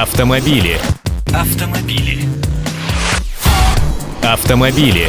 Автомобили. 0.00 0.78
Автомобили. 1.34 2.20
Автомобили. 4.22 5.08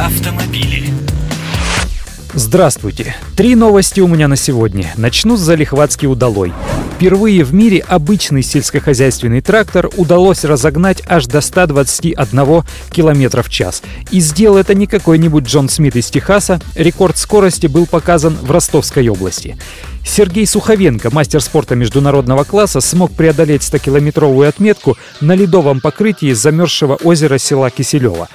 Автомобили. 0.00 0.88
Здравствуйте. 2.32 3.14
Три 3.36 3.54
новости 3.54 4.00
у 4.00 4.06
меня 4.06 4.28
на 4.28 4.36
сегодня. 4.36 4.90
Начну 4.96 5.36
с 5.36 5.40
залихватски 5.40 6.06
удалой. 6.06 6.54
Впервые 6.96 7.44
в 7.44 7.52
мире 7.52 7.84
обычный 7.86 8.42
сельскохозяйственный 8.42 9.42
трактор 9.42 9.90
удалось 9.98 10.44
разогнать 10.44 11.02
аж 11.06 11.26
до 11.26 11.42
121 11.42 12.64
км 12.90 13.42
в 13.42 13.50
час. 13.50 13.82
И 14.10 14.20
сделал 14.20 14.56
это 14.56 14.74
не 14.74 14.86
какой-нибудь 14.86 15.44
Джон 15.44 15.68
Смит 15.68 15.94
из 15.96 16.08
Техаса. 16.08 16.58
Рекорд 16.74 17.18
скорости 17.18 17.66
был 17.66 17.84
показан 17.84 18.34
в 18.40 18.50
Ростовской 18.50 19.06
области. 19.08 19.58
Сергей 20.04 20.46
Суховенко, 20.46 21.10
мастер 21.12 21.40
спорта 21.40 21.74
международного 21.74 22.44
класса, 22.44 22.80
смог 22.80 23.12
преодолеть 23.12 23.62
100-километровую 23.62 24.48
отметку 24.48 24.98
на 25.20 25.34
ледовом 25.34 25.80
покрытии 25.80 26.32
замерзшего 26.32 26.96
озера 26.96 27.38
села 27.38 27.70
Киселева. 27.70 28.28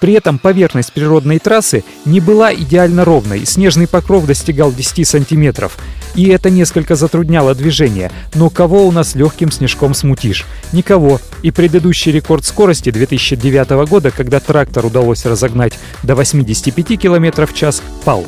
При 0.00 0.14
этом 0.14 0.38
поверхность 0.38 0.92
природной 0.92 1.38
трассы 1.38 1.84
не 2.06 2.20
была 2.20 2.54
идеально 2.54 3.04
ровной, 3.04 3.44
снежный 3.44 3.86
покров 3.86 4.26
достигал 4.26 4.72
10 4.72 5.06
сантиметров. 5.06 5.78
И 6.14 6.26
это 6.28 6.50
несколько 6.50 6.96
затрудняло 6.96 7.54
движение. 7.54 8.10
Но 8.34 8.48
кого 8.48 8.86
у 8.86 8.92
нас 8.92 9.14
легким 9.14 9.52
снежком 9.52 9.94
смутишь? 9.94 10.46
Никого. 10.72 11.20
И 11.42 11.50
предыдущий 11.50 12.12
рекорд 12.12 12.44
скорости 12.44 12.90
2009 12.90 13.86
года, 13.88 14.10
когда 14.10 14.40
трактор 14.40 14.86
удалось 14.86 15.26
разогнать 15.26 15.78
до 16.02 16.14
85 16.14 16.98
км 16.98 17.46
в 17.46 17.54
час, 17.54 17.82
пал. 18.04 18.26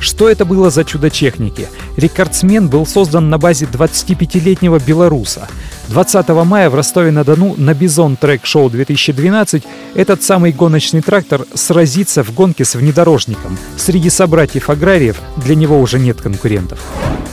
Что 0.00 0.28
это 0.28 0.44
было 0.44 0.70
за 0.70 0.84
чудо 0.84 1.10
техники? 1.10 1.68
Рекордсмен 1.96 2.68
был 2.68 2.86
создан 2.86 3.30
на 3.30 3.38
базе 3.38 3.66
25-летнего 3.66 4.78
белоруса. 4.78 5.48
20 5.88 6.28
мая 6.44 6.70
в 6.70 6.74
Ростове-на-Дону 6.74 7.54
на 7.58 7.74
Бизон 7.74 8.16
Трек 8.16 8.46
Шоу 8.46 8.70
2012 8.70 9.64
этот 9.94 10.22
самый 10.22 10.52
гоночный 10.52 11.02
трактор 11.02 11.46
сразится 11.54 12.24
в 12.24 12.32
гонке 12.32 12.64
с 12.64 12.74
внедорожником. 12.74 13.58
Среди 13.76 14.08
собратьев-аграриев 14.08 15.20
для 15.36 15.54
него 15.54 15.78
уже 15.80 15.98
нет 15.98 16.20
конкурентов. 16.20 16.80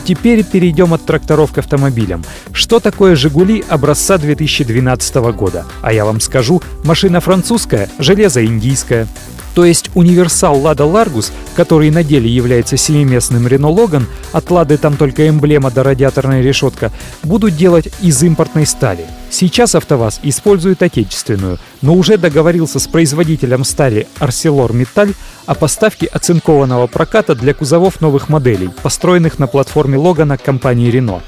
Теперь 0.03 0.43
перейдем 0.43 0.93
от 0.93 1.05
тракторов 1.05 1.53
к 1.53 1.59
автомобилям. 1.59 2.23
Что 2.51 2.79
такое 2.79 3.15
«Жигули» 3.15 3.63
образца 3.69 4.17
2012 4.17 5.15
года? 5.33 5.65
А 5.81 5.93
я 5.93 6.05
вам 6.05 6.19
скажу, 6.19 6.61
машина 6.83 7.19
французская, 7.21 7.89
железо 7.99 8.45
индийское. 8.45 9.07
То 9.53 9.65
есть 9.65 9.89
универсал 9.95 10.57
Лада 10.57 10.85
Ларгус, 10.85 11.31
который 11.55 11.91
на 11.91 12.03
деле 12.03 12.29
является 12.29 12.77
семиместным 12.77 13.47
Рено 13.47 13.69
Логан, 13.69 14.07
от 14.31 14.49
Лады 14.49 14.77
там 14.77 14.95
только 14.95 15.27
эмблема 15.27 15.71
да 15.71 15.83
радиаторная 15.83 16.41
решетка, 16.41 16.91
будут 17.23 17.55
делать 17.55 17.89
из 18.01 18.23
импортной 18.41 18.65
стали. 18.65 19.05
Сейчас 19.29 19.75
АвтоВАЗ 19.75 20.21
использует 20.23 20.81
отечественную, 20.81 21.59
но 21.83 21.93
уже 21.93 22.17
договорился 22.17 22.79
с 22.79 22.87
производителем 22.87 23.63
стали 23.63 24.07
ArcelorMittal 24.19 25.13
о 25.45 25.53
поставке 25.53 26.07
оцинкованного 26.07 26.87
проката 26.87 27.35
для 27.35 27.53
кузовов 27.53 28.01
новых 28.01 28.29
моделей, 28.29 28.69
построенных 28.81 29.37
на 29.37 29.45
платформе 29.45 29.97
Логана 29.97 30.37
компании 30.37 30.91
Renault 30.91 31.21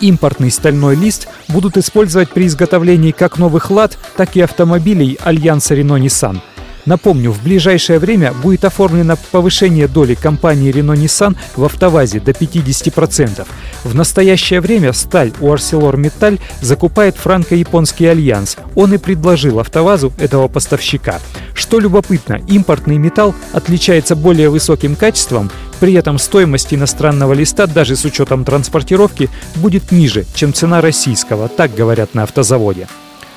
импортный 0.00 0.50
стальной 0.50 0.96
лист 0.96 1.28
будут 1.46 1.76
использовать 1.76 2.28
при 2.28 2.48
изготовлении 2.48 3.12
как 3.12 3.38
новых 3.38 3.70
лад, 3.70 3.96
так 4.16 4.36
и 4.36 4.40
автомобилей 4.40 5.16
Альянса 5.22 5.76
Renault-Nissan– 5.76 6.40
Напомню, 6.84 7.30
в 7.30 7.42
ближайшее 7.42 7.98
время 7.98 8.32
будет 8.32 8.64
оформлено 8.64 9.16
повышение 9.30 9.86
доли 9.86 10.14
компании 10.14 10.72
Renault-Nissan 10.72 11.36
в 11.56 11.64
автовазе 11.64 12.20
до 12.20 12.32
50%. 12.32 13.46
В 13.84 13.94
настоящее 13.94 14.60
время 14.60 14.92
сталь 14.92 15.32
у 15.40 15.52
ArcelorMittal 15.52 16.40
закупает 16.60 17.16
франко-японский 17.16 18.06
альянс. 18.06 18.56
Он 18.74 18.94
и 18.94 18.98
предложил 18.98 19.60
автовазу 19.60 20.12
этого 20.18 20.48
поставщика. 20.48 21.20
Что 21.54 21.78
любопытно, 21.78 22.40
импортный 22.48 22.96
металл 22.96 23.34
отличается 23.52 24.16
более 24.16 24.50
высоким 24.50 24.96
качеством, 24.96 25.50
при 25.78 25.94
этом 25.94 26.18
стоимость 26.18 26.72
иностранного 26.72 27.32
листа 27.32 27.66
даже 27.66 27.96
с 27.96 28.04
учетом 28.04 28.44
транспортировки 28.44 29.28
будет 29.56 29.90
ниже, 29.90 30.24
чем 30.34 30.54
цена 30.54 30.80
российского, 30.80 31.48
так 31.48 31.74
говорят 31.74 32.14
на 32.14 32.22
автозаводе. 32.22 32.86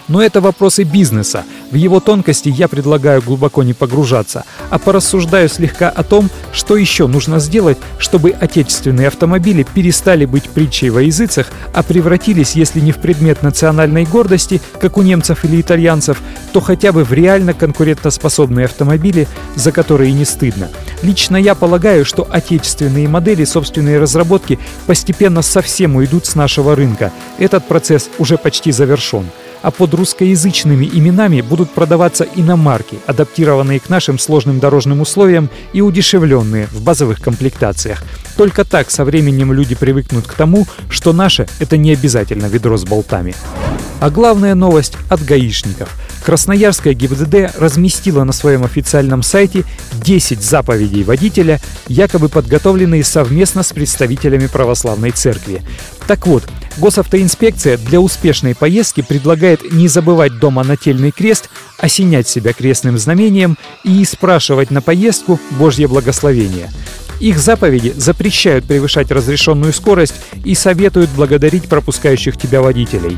Но 0.07 0.21
это 0.21 0.39
вопросы 0.39 0.83
бизнеса. 0.83 1.43
В 1.71 1.75
его 1.75 1.99
тонкости 1.99 2.49
я 2.49 2.67
предлагаю 2.67 3.21
глубоко 3.21 3.63
не 3.63 3.73
погружаться, 3.73 4.45
а 4.69 4.77
порассуждаю 4.77 5.49
слегка 5.49 5.89
о 5.89 6.03
том, 6.03 6.29
что 6.53 6.77
еще 6.77 7.07
нужно 7.07 7.39
сделать, 7.39 7.77
чтобы 7.97 8.29
отечественные 8.31 9.07
автомобили 9.07 9.63
перестали 9.63 10.25
быть 10.25 10.49
притчей 10.49 10.89
во 10.89 11.01
языцах, 11.01 11.47
а 11.73 11.81
превратились, 11.81 12.55
если 12.55 12.79
не 12.79 12.91
в 12.91 12.97
предмет 12.97 13.41
национальной 13.41 14.05
гордости, 14.05 14.61
как 14.79 14.97
у 14.97 15.01
немцев 15.01 15.43
или 15.43 15.59
итальянцев, 15.59 16.21
то 16.53 16.61
хотя 16.61 16.91
бы 16.91 17.03
в 17.03 17.11
реально 17.11 17.53
конкурентоспособные 17.53 18.65
автомобили, 18.65 19.27
за 19.55 19.71
которые 19.71 20.13
не 20.13 20.25
стыдно. 20.25 20.69
Лично 21.01 21.37
я 21.37 21.55
полагаю, 21.55 22.05
что 22.05 22.27
отечественные 22.29 23.07
модели 23.07 23.43
собственной 23.43 23.99
разработки 23.99 24.59
постепенно 24.85 25.41
совсем 25.41 25.95
уйдут 25.95 26.25
с 26.27 26.35
нашего 26.35 26.75
рынка. 26.75 27.11
Этот 27.39 27.67
процесс 27.67 28.09
уже 28.19 28.37
почти 28.37 28.71
завершен 28.71 29.25
а 29.65 29.71
под 29.71 29.95
русскоязычными 29.95 30.85
именами 30.85 31.41
будут 31.41 31.71
продаваться 31.71 32.27
иномарки, 32.35 32.99
адаптированные 33.07 33.79
к 33.79 33.89
нашим 33.89 34.19
сложным 34.19 34.59
дорожным 34.59 35.01
условиям 35.01 35.49
и 35.73 35.81
удешевленные 35.81 36.67
в 36.67 36.83
базовых 36.83 37.19
комплектациях. 37.19 38.03
Только 38.37 38.63
так 38.63 38.91
со 38.91 39.03
временем 39.03 39.51
люди 39.51 39.73
привыкнут 39.73 40.27
к 40.27 40.33
тому, 40.35 40.67
что 40.91 41.13
наше— 41.13 41.47
это 41.59 41.77
не 41.77 41.93
обязательно 41.93 42.45
ведро 42.45 42.77
с 42.77 42.83
болтами. 42.83 43.33
А 44.01 44.11
главная 44.11 44.53
новость 44.53 44.97
от 45.09 45.25
гаишников. 45.25 45.89
Красноярская 46.23 46.93
ГИБДД 46.93 47.57
разместила 47.57 48.23
на 48.23 48.33
своем 48.33 48.65
официальном 48.65 49.23
сайте 49.23 49.63
10 49.93 50.43
заповедей 50.43 51.03
водителя, 51.03 51.59
якобы 51.87 52.29
подготовленные 52.29 53.03
совместно 53.03 53.63
с 53.63 53.73
представителями 53.73 54.45
православной 54.45 55.09
церкви. 55.09 55.63
Так 56.05 56.27
вот, 56.27 56.43
Госавтоинспекция 56.77 57.77
для 57.77 58.01
успешной 58.01 58.53
поездки 58.53 59.01
предлагает 59.01 59.71
не 59.71 59.87
забывать 59.87 60.39
дома 60.39 60.63
нательный 60.63 61.11
крест, 61.11 61.49
осенять 61.77 62.27
себя 62.27 62.53
крестным 62.53 62.97
знамением 62.97 63.57
и 63.83 64.03
спрашивать 64.03 64.71
на 64.71 64.81
поездку 64.81 65.39
Божье 65.51 65.87
благословение. 65.87 66.69
Их 67.21 67.39
заповеди 67.39 67.93
запрещают 67.95 68.65
превышать 68.65 69.09
разрешенную 69.09 69.71
скорость 69.71 70.15
и 70.43 70.53
советуют 70.53 71.09
благодарить 71.11 71.69
пропускающих 71.69 72.37
тебя 72.37 72.61
водителей. 72.61 73.17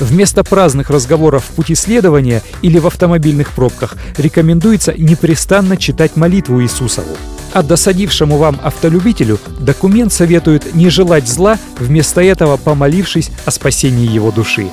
Вместо 0.00 0.42
праздных 0.42 0.90
разговоров 0.90 1.44
в 1.44 1.54
пути 1.54 1.74
следования 1.74 2.42
или 2.62 2.78
в 2.78 2.86
автомобильных 2.86 3.52
пробках 3.52 3.96
рекомендуется 4.16 4.94
непрестанно 4.96 5.76
читать 5.76 6.16
молитву 6.16 6.62
Иисусову. 6.62 7.16
А 7.56 7.62
досадившему 7.62 8.36
вам 8.36 8.60
автолюбителю 8.62 9.40
документ 9.58 10.12
советует 10.12 10.74
не 10.74 10.90
желать 10.90 11.26
зла, 11.26 11.58
вместо 11.78 12.20
этого 12.20 12.58
помолившись 12.58 13.30
о 13.46 13.50
спасении 13.50 14.06
его 14.06 14.30
души. 14.30 14.68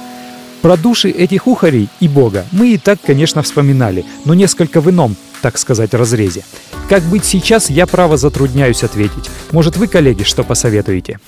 Про 0.61 0.75
души 0.75 1.09
этих 1.09 1.47
ухарей 1.47 1.87
и 2.01 2.09
Бога 2.09 2.45
мы 2.51 2.73
и 2.73 2.77
так, 2.77 2.99
конечно, 3.01 3.41
вспоминали, 3.41 4.03
но 4.25 4.33
несколько 4.33 4.81
в 4.81 4.89
ином, 4.89 5.15
так 5.41 5.57
сказать, 5.57 5.93
разрезе. 5.93 6.43
Как 6.89 7.03
быть 7.03 7.23
сейчас, 7.23 7.69
я 7.69 7.87
право 7.87 8.17
затрудняюсь 8.17 8.83
ответить. 8.83 9.29
Может, 9.53 9.77
вы, 9.77 9.87
коллеги, 9.87 10.23
что 10.23 10.43
посоветуете? 10.43 11.21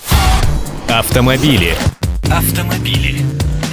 Автомобили. 0.90 1.74
Автомобили. 2.30 3.22